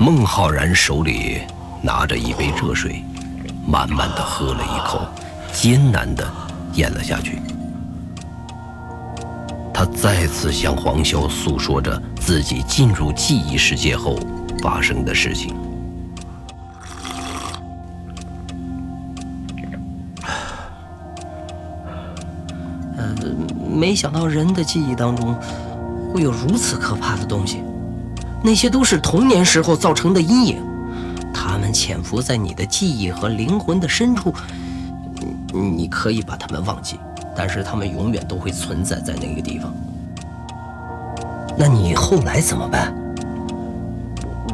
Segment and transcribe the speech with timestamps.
[0.00, 1.40] 孟浩然手里
[1.82, 3.04] 拿着一杯热水，
[3.66, 5.00] 慢慢的喝了一口，
[5.52, 6.24] 艰难的
[6.74, 7.42] 咽了下去。
[9.74, 14.16] 他再次向黄潇诉说着自己进入记忆世界后
[14.62, 15.52] 发生的事情。
[23.68, 25.34] 没想到人的记忆当中
[26.12, 27.62] 会有如此可怕的东西，
[28.42, 30.62] 那些都是童年时候造成的阴影，
[31.34, 34.32] 它们潜伏在你的记忆和灵魂的深处，
[35.52, 36.98] 你你可以把它们忘记。
[37.36, 39.72] 但是他们永远都会存在在那个地方。
[41.56, 42.92] 那你后来怎么办？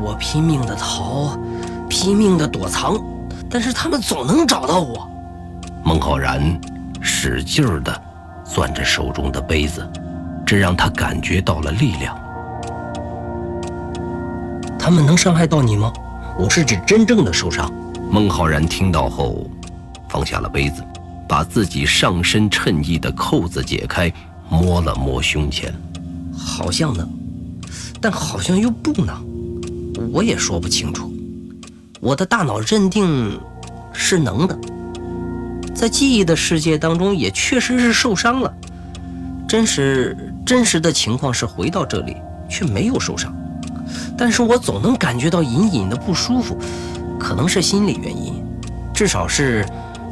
[0.02, 1.38] 我拼命的逃，
[1.88, 3.02] 拼命的躲藏，
[3.48, 5.08] 但是他们总能找到我。
[5.82, 6.60] 孟浩然
[7.00, 8.02] 使劲儿的
[8.44, 9.86] 攥着手中的杯子，
[10.44, 12.14] 这让他感觉到了力量。
[14.84, 15.90] 他们能伤害到你吗？
[16.38, 17.72] 我是指真正的受伤。
[18.10, 19.50] 孟浩然听到后，
[20.10, 20.84] 放下了杯子。
[21.26, 24.12] 把自己上身衬衣的扣子解开，
[24.50, 25.74] 摸了摸胸前，
[26.36, 27.08] 好像能，
[27.98, 29.24] 但好像又不能，
[30.12, 31.10] 我也说不清楚。
[31.98, 33.40] 我的大脑认定
[33.94, 34.58] 是能的，
[35.74, 38.52] 在记忆的世界当中也确实是受伤了。
[39.48, 42.14] 真实真实的情况是回到这里
[42.50, 43.34] 却没有受伤，
[44.16, 46.58] 但是我总能感觉到隐隐的不舒服，
[47.18, 48.42] 可能是心理原因，
[48.92, 49.64] 至少是。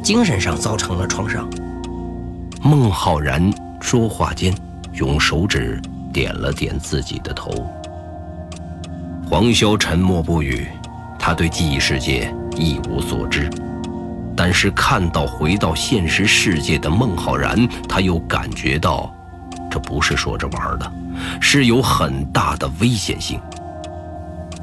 [0.03, 1.49] 精神上造成了创伤。
[2.61, 4.53] 孟浩然说话间，
[4.91, 5.81] 用手指
[6.11, 7.49] 点了点自己的头。
[9.29, 10.67] 黄潇沉默不语，
[11.17, 13.49] 他对记忆世界一无所知。
[14.35, 19.09] 但是看到回到现实世界的孟浩然，他又感觉到，
[19.71, 20.91] 这不是说着玩的，
[21.39, 23.39] 是有很大的危险性。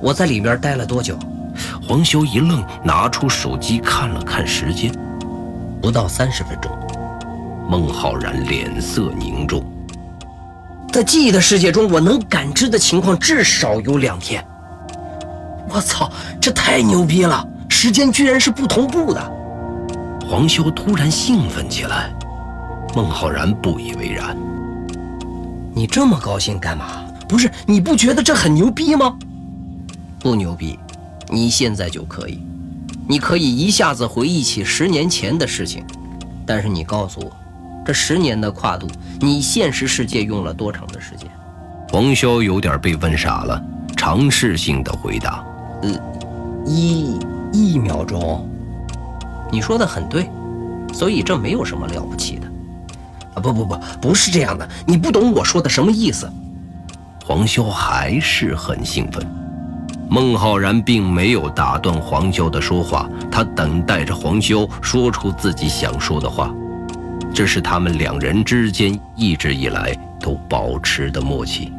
[0.01, 1.19] 我在里边待了多久？
[1.87, 4.93] 黄修一愣，拿出手机看了看时间。
[5.83, 6.71] 不到三十分钟，
[7.69, 9.63] 孟浩然脸色凝重。
[10.93, 14.45] 在记忆的世界中，我能感知的情况至少有两天。
[15.69, 16.11] 我操，
[16.41, 17.47] 这太牛逼了！
[17.69, 19.33] 时间居然是不同步的。
[20.29, 22.11] 黄修突然兴奋起来，
[22.95, 24.37] 孟浩然不以为然。
[25.75, 27.05] 你这么高兴干嘛？
[27.29, 29.17] 不是你不觉得这很牛逼吗？
[30.21, 30.79] 不牛逼，
[31.29, 32.39] 你现在就可以。
[33.09, 35.83] 你可以一下子回忆起十年前的事情，
[36.47, 37.33] 但是你告诉我，
[37.85, 38.87] 这十年的跨度，
[39.19, 41.27] 你现实世界用了多长的时间？
[41.89, 43.61] 黄潇有点被问傻了，
[43.97, 45.45] 尝试性的回答
[45.83, 45.91] ：“呃，
[46.67, 47.19] 一
[47.53, 48.47] 一秒钟。”
[49.51, 50.31] 你说的很对，
[50.93, 52.47] 所以这没有什么了不起的。
[53.35, 56.31] 啊，不不不，不是这样的，你不懂我说的什么意思。
[57.25, 59.27] 黄潇还是很兴奋。
[60.11, 66.53] 孟浩然并没有打断黄潇的说话，他等待着黄潇说出自己想说的话。
[67.33, 71.73] 这是他们两人之间一直以来都保持的默契。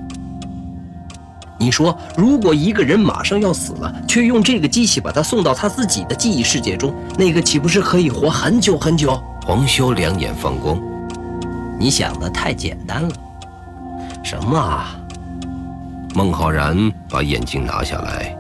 [1.60, 9.22] 你说，如果一个人马上要死了，却用这个机器把他送到他自己的记忆世界中，那个岂不是可以活很久很久？
[9.46, 10.80] 黄潇两眼放光，
[11.78, 13.10] 你想的太简单了。
[14.24, 14.96] 什么啊？
[16.14, 18.38] 孟浩然把眼镜拿下来，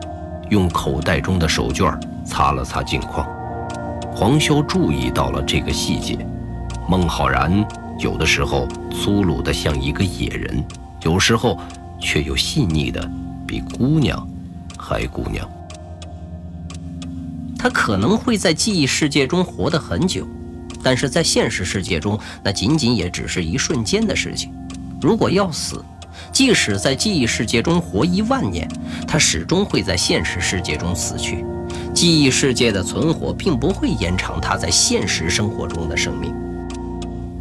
[0.49, 3.25] 用口袋中的手绢擦了擦镜框。
[4.13, 6.17] 黄潇注意到了这个细节：
[6.89, 7.65] 孟浩然
[7.97, 10.61] 有的时候粗鲁得像一个野人，
[11.03, 11.57] 有时候
[11.97, 13.09] 却又细腻的
[13.47, 14.27] 比姑娘
[14.77, 15.49] 还姑娘。
[17.57, 20.27] 他可能会在记忆世界中活得很久，
[20.83, 24.51] 但是在现实世界中，那仅仅也只是一瞬间的事情。
[25.01, 25.83] 如果要死，
[26.31, 28.67] 即使在记忆世界中活一万年，
[29.07, 31.45] 他始终会在现实世界中死去。
[31.93, 36.33] 记忆世界的存活并不会延长他在现实生活中的生命，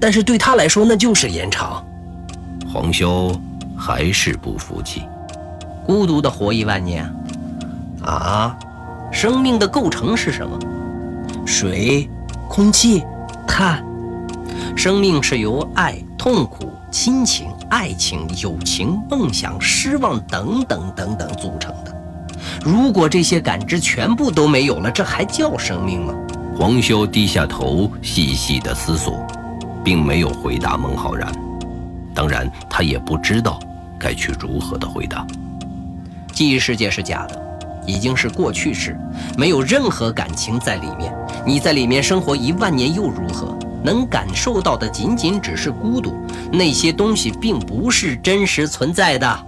[0.01, 1.85] 但是对他来说那就是延长。
[2.69, 3.33] 黄修
[3.77, 5.03] 还是不服气，
[5.85, 7.09] 孤独的活一万年，
[8.03, 8.57] 啊？
[9.13, 10.59] 生命的构成是什么？
[11.45, 12.09] 水、
[12.49, 13.03] 空气、
[13.47, 13.85] 碳。
[14.77, 16.73] 生命是由爱、痛苦。
[16.93, 21.97] 亲情、爱情、友情、梦想、失望等等等等组成的。
[22.65, 26.13] 如果这些感知全部都没有了，这还叫生命吗？
[26.59, 29.25] 黄修低下头，细细的思索，
[29.85, 31.33] 并没有回答孟浩然。
[32.13, 33.59] 当然，他也不知道
[33.99, 35.25] 该去如何的回答。
[36.33, 37.41] 记忆世界是假的，
[37.87, 38.99] 已经是过去式，
[39.39, 41.15] 没有任何感情在里面。
[41.47, 43.57] 你在里面生活一万年又如何？
[43.83, 46.15] 能感受到的仅仅只是孤独，
[46.53, 49.47] 那些东西并不是真实存在的。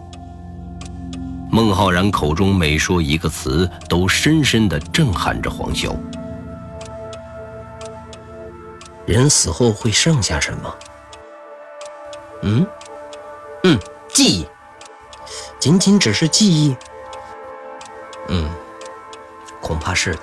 [1.50, 5.94] 孟浩然口中每说一个词，都深深地震撼着黄潇。
[9.04, 10.74] 人死后会剩下什么？
[12.42, 12.66] 嗯，
[13.64, 13.78] 嗯，
[14.14, 14.46] 记忆，
[15.58, 16.74] 仅仅只是记忆。
[18.28, 18.48] 嗯，
[19.60, 20.16] 恐怕是，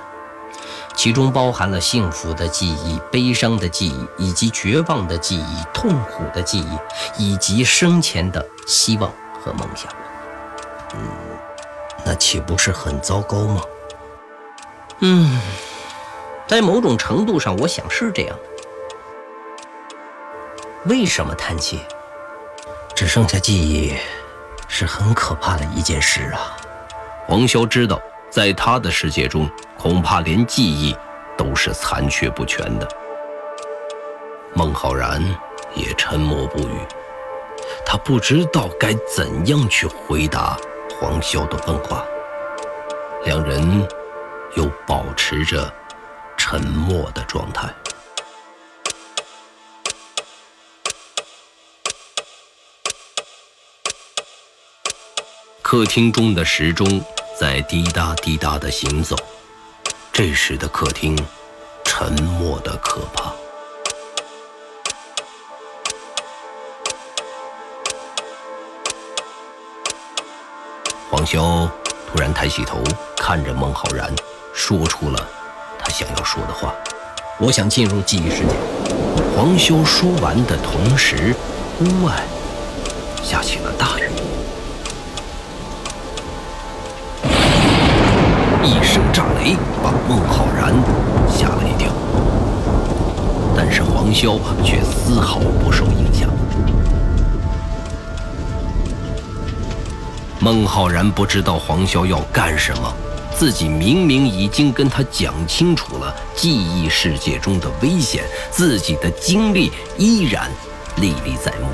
[0.99, 6.77] 其中包含了幸福的记忆、悲伤的记忆，以及绝望的记忆、痛苦的记忆，
[7.17, 9.09] 以及生前的希望
[9.41, 9.89] 和梦想。
[10.93, 10.99] 嗯，
[12.03, 13.61] 那岂不是很糟糕吗？
[14.99, 15.39] 嗯，
[16.45, 18.43] 在某种程度上，我想是这样的。
[20.83, 21.79] 为什么叹气？
[22.93, 23.95] 只剩下记忆，
[24.67, 26.57] 是很可怕的一件事啊。
[27.25, 30.95] 黄潇知道，在他的世界中，恐怕连记忆
[31.35, 32.87] 都是残缺不全的。
[34.53, 35.23] 孟浩然
[35.75, 36.79] 也沉默不语，
[37.85, 40.55] 他不知道该怎样去回答
[40.99, 42.05] 黄潇的问话。
[43.25, 43.87] 两人
[44.55, 45.71] 又保持着
[46.37, 47.67] 沉默的状态。
[55.63, 57.03] 客厅中的时钟。
[57.39, 59.15] 在滴答滴答的行走，
[60.12, 61.18] 这时的客厅
[61.86, 63.33] 沉默的可怕。
[71.09, 71.65] 黄潇
[72.12, 72.83] 突然抬起头，
[73.15, 74.13] 看着孟浩然，
[74.53, 75.25] 说出了
[75.80, 76.75] 他想要说的话
[77.39, 78.53] ：“我想进入记忆世界。”
[79.33, 81.33] 黄潇说完的同时，
[81.80, 82.21] 屋外
[83.24, 84.09] 下起了大雨。
[88.63, 90.73] 一声炸雷把孟浩然
[91.29, 91.91] 吓了一跳，
[93.56, 96.29] 但是黄潇却丝毫不受影响。
[100.41, 102.94] 孟浩然不知道黄潇要干什么，
[103.33, 110.51] 自己明明已经跟他讲清楚了记忆世界中的危险，自己的经历依然
[110.97, 111.67] 历历在目。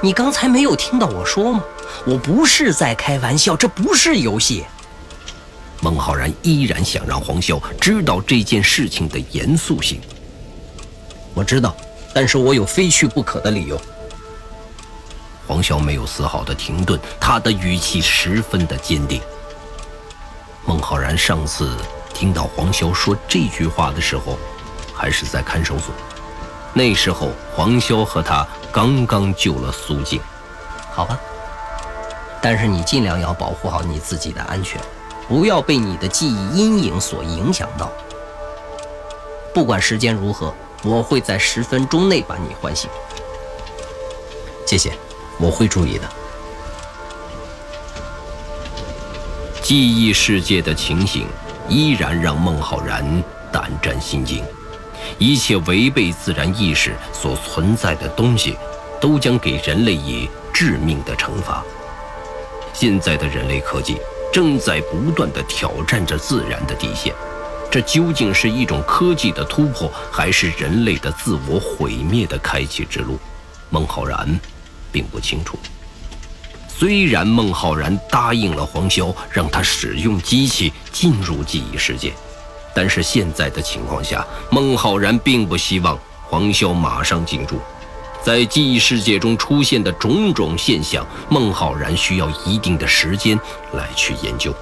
[0.00, 1.62] 你刚才没有听到我说吗？
[2.06, 4.64] 我不是在开玩笑，这不是游戏。
[5.82, 10.00] 孟浩然依然想让黄潇知道这件事情的严肃性。
[11.34, 11.76] 我知道，
[12.14, 13.78] 但是我有非去不可的理由。
[15.44, 19.20] 黄潇没有丝毫的停顿，他的语气十分的坚定。
[20.64, 21.76] 孟浩然上次
[22.14, 24.38] 听到黄潇说这句话的时候，
[24.94, 25.92] 还是在看守所，
[26.72, 30.20] 那时候黄潇和他刚刚救了苏静。
[30.92, 31.18] 好吧，
[32.40, 34.80] 但是你尽量要保护好你自己的安全。
[35.28, 37.90] 不要被你的记忆阴影所影响到。
[39.54, 42.88] 不管时间如何，我会在十分钟内把你唤醒。
[44.66, 44.92] 谢谢，
[45.38, 46.08] 我会注意的。
[49.62, 51.26] 记忆世界的情形
[51.68, 53.22] 依然让孟浩然
[53.52, 54.44] 胆战心惊。
[55.18, 58.56] 一切违背自然意识所存在的东西，
[59.00, 61.62] 都将给人类以致命的惩罚。
[62.72, 63.98] 现在的人类科技。
[64.32, 67.14] 正在不断地挑战着自然的底线，
[67.70, 73.18] 这究竟是一种科技的突破，还是人类的自我毁灭的开启之路？
[73.68, 74.40] 孟浩然
[74.90, 75.58] 并不清楚。
[76.66, 82.12] 虽然孟浩然答应了黄潇，让他使用机器进入记忆世界，
[82.74, 87.60] 但是现在的情况下，孟浩然并不希望黄潇马上进入。
[88.24, 93.38] 在记忆世界中出现的种种现象，孟浩然需要一定的时间
[93.72, 94.54] 来去研究。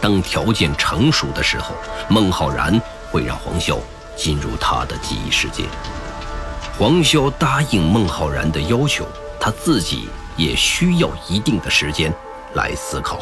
[0.00, 1.74] 当条件成熟的时候，
[2.08, 3.76] 孟浩然会让黄潇
[4.16, 5.64] 进入他的记忆世界。
[6.78, 9.04] 黄潇答应孟浩然的要求，
[9.40, 12.12] 他自己也需要一定的时间
[12.54, 13.18] 来思考。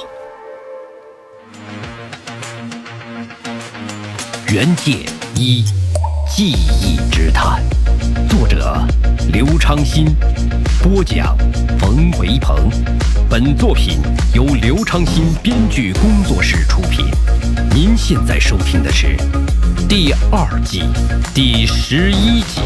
[4.51, 5.65] 原界一，
[6.31, 7.63] 记忆之谈，
[8.29, 8.77] 作者。
[9.33, 10.07] 刘昌新
[10.83, 11.37] 播讲，
[11.79, 12.71] 冯维鹏。
[13.29, 13.99] 本作品
[14.35, 17.05] 由刘昌新编剧工作室出品。
[17.75, 19.17] 您现在收听的是
[19.87, 20.83] 第二季
[21.35, 22.61] 第十一集。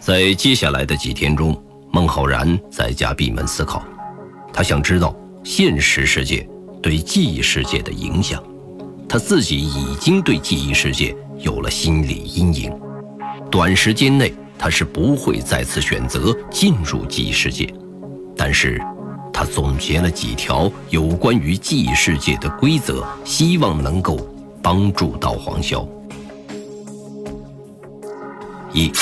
[0.00, 1.56] 在接下来的几天中，
[1.92, 3.84] 孟浩然在家闭门思考，
[4.52, 6.46] 他想知道现实世界
[6.82, 8.42] 对记忆世界的影响。
[9.08, 12.72] 他自己已经对记忆世界有了心理阴影，
[13.52, 14.34] 短时间内。
[14.58, 17.68] 他是不会再次选择进入记忆世界，
[18.36, 18.80] 但是，
[19.34, 24.24] 他总结了几条有关于记忆世界的规则，希望能够
[24.62, 25.84] 帮助到黄潇。
[28.72, 28.92] 一，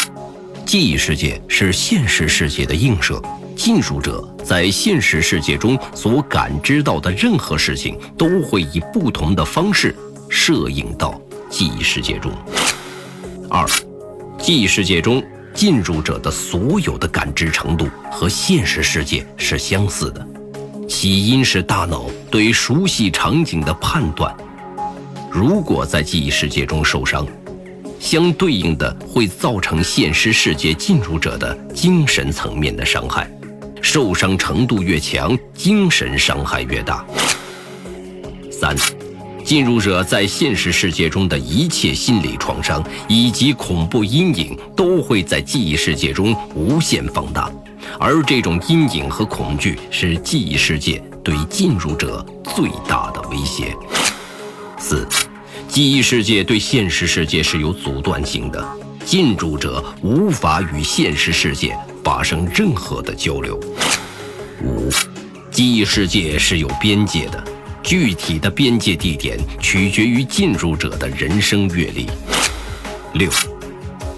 [0.64, 3.20] 记忆世界是现实世界的映射，
[3.54, 9.94] 进入者在现实世界中所感知到的任何事情，都会以不同的方式
[10.30, 12.32] 摄影到记忆世界中。
[13.50, 13.68] 二，
[14.40, 20.26] 记忆世界中进入者的所有的感知程度和现实世界是相似的，
[20.88, 24.34] 起因是大脑对熟悉场景的判断。
[25.30, 27.26] 如果在记忆世界中受伤，
[28.00, 33.30] 相对应的会造成现实世界进入者的精神层面的伤害，
[33.82, 37.04] 受伤程度越强，精神伤害越大。
[38.50, 38.74] 三，
[39.50, 47.50] 进入者在现实世界中的一切心理创伤以及恐怖阴影都会在记忆世界中无限放大，
[47.98, 53.76] 而这种阴影和恐惧是记忆世界对进入者最大的威胁。
[54.78, 55.04] 四。
[55.66, 58.64] 记忆世界对现实世界是有阻断性的，
[59.04, 63.58] 进入者无法与现实世界发生任何的交流。
[64.62, 64.88] 五，
[65.50, 67.44] 记忆世界是有边界的，
[67.90, 72.06] 具体的边界地点取决于进入者的人生阅历。
[73.14, 73.28] 六，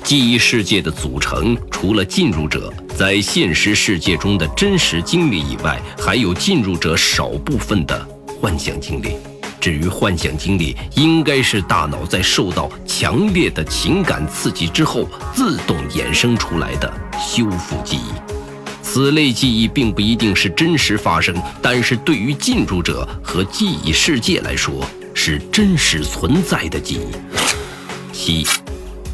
[0.05, 8.07] 记忆世界的组成除了进入者在现实世界中的真实经历以外，还有进入者少部分的
[8.39, 9.17] 幻想经历。
[9.59, 18.22] 至于幻想经历，应该是大脑在受到强烈的情感刺激之后自动衍生出来的修复记忆。
[18.95, 24.85] 此类记忆并不一定是真实发生，但是对于进入者和记忆世界来说，
[25.15, 28.13] 是真实存在的记忆。
[28.13, 28.47] 七，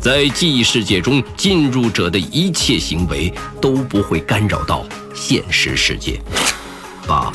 [0.00, 6.20] 在记忆世界中，进入者的一切行为都不会干扰到现实世界。
[7.06, 7.32] 八。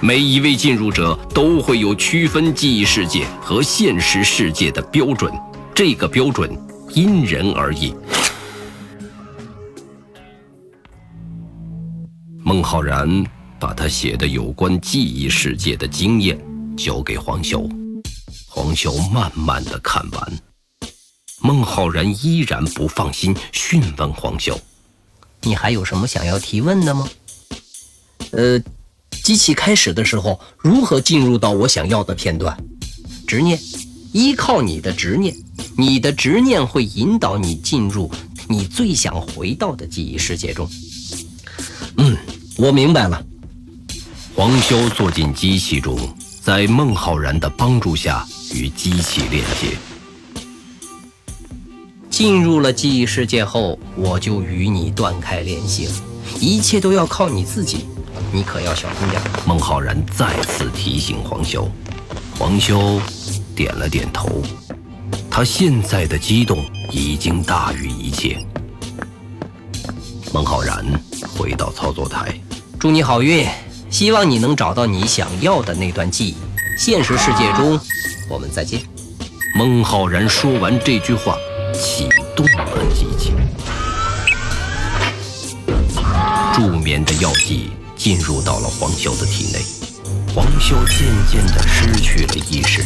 [0.00, 5.32] 每一位进入者都会有区分记忆世界和现实世界的标准，
[5.72, 6.50] 这个标准
[6.92, 7.94] 因人而异。
[12.46, 13.24] 孟浩然
[13.58, 16.38] 把他写的有关记忆世界的经验
[16.76, 17.66] 交给黄潇，
[18.46, 20.38] 黄潇慢慢的看完，
[21.40, 24.54] 孟浩然依然不放心，询问黄潇
[25.40, 27.08] ：“你还有什么想要提问的吗？”
[28.32, 28.62] 呃。
[29.22, 32.54] 机器开始的时候，如何进入到我想要的片段？
[33.26, 33.58] 执念，
[34.12, 35.34] 依靠你的执念，
[35.78, 38.10] 你的执念会引导你进入
[38.50, 40.68] 你最想回到的记忆世界中。
[42.56, 43.20] 我明白了。
[44.36, 45.98] 黄潇坐进机器中，
[46.40, 49.76] 在孟浩然的帮助下与机器连接。
[52.10, 55.92] 进入了记忆世界后，我就与你断开联系了，
[56.40, 57.86] 一切都要靠你自己。
[58.32, 59.20] 你可要小心点。
[59.44, 61.68] 孟浩然再次提醒黄潇，
[62.38, 63.00] 黄潇
[63.54, 64.42] 点了点头。
[65.28, 68.38] 他现在的激动已经大于一切。
[70.34, 70.84] 孟浩然
[71.38, 72.34] 回到操作台，
[72.80, 73.46] 祝你好运，
[73.88, 76.34] 希望你能找到你想要的那段记忆。
[76.76, 77.78] 现实世界中，
[78.28, 78.80] 我们再见。
[79.54, 81.36] 孟浩然说完这句话，
[81.72, 83.32] 启动了机器，
[86.52, 87.70] 助眠的药剂。
[87.94, 89.64] 进入到了黄潇的体内，
[90.34, 92.82] 黄潇渐渐地失去了意识。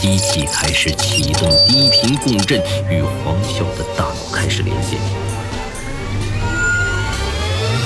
[0.00, 4.96] 机器开始启动低频共振，与黄潇的大脑开始连接。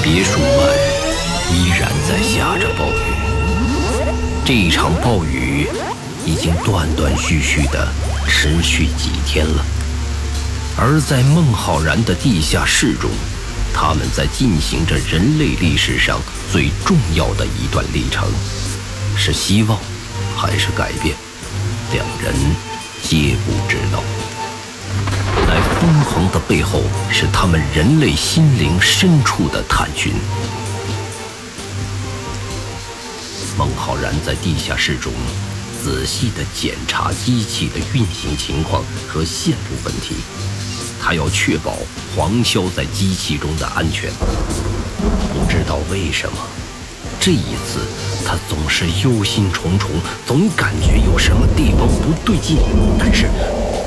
[0.01, 0.77] 别墅外
[1.51, 3.03] 依然在下着暴雨，
[4.45, 5.67] 这场暴雨
[6.25, 7.89] 已经断断续续的
[8.29, 9.67] 持续几天了。
[10.79, 13.11] 而在孟浩然的地下室中。
[13.77, 16.21] 他们在进行着人类历史上
[16.53, 18.29] 最重要的一段历程，
[19.17, 19.77] 是希望
[20.37, 21.13] 还是改变？
[21.95, 22.35] 两人
[23.05, 24.03] 皆不知道。
[25.47, 30.13] 在疯狂的背后，是他们人类心灵深处的探寻。
[33.57, 35.13] 孟浩然在地下室中
[35.85, 40.17] 仔细地检查机器的运行情况和线路问题。
[41.01, 41.77] 他要确保
[42.17, 44.11] 黄潇在机器中的安全。
[45.33, 46.39] 不知道为什么，
[47.25, 47.81] 这一次
[48.23, 49.87] 他总是忧心忡忡，
[50.27, 52.59] 总感觉有什么地方不对劲，
[52.99, 53.29] 但是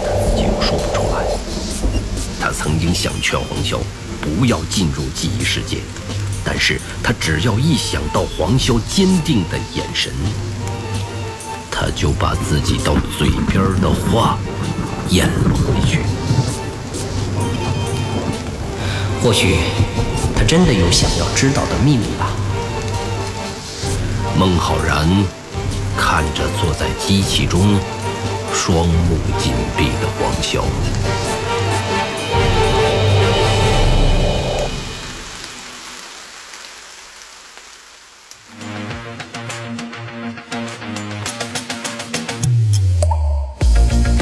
[0.03, 1.24] 他自己又说不出来。
[2.41, 3.77] 他曾经想劝黄潇
[4.20, 5.77] 不要进入记忆世界，
[6.44, 10.12] 但是他只要一想到黄潇坚定的眼神，
[11.70, 14.39] 他就把自己到嘴边的话
[15.10, 16.00] 咽了回去。
[19.22, 19.58] 或许
[20.36, 22.32] 他真的有想要知道的秘密吧。
[24.38, 25.10] 孟浩然
[25.98, 27.79] 看着坐在机器中
[28.53, 30.62] 双目紧闭的王潇。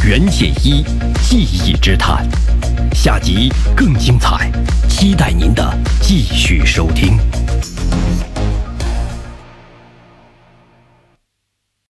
[0.02, 0.86] 原界一，
[1.28, 2.26] 记忆之探，
[2.94, 4.50] 下集更精彩，
[4.88, 7.20] 期待您的继续收听。